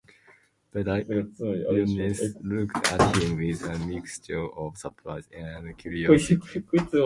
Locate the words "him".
3.17-3.37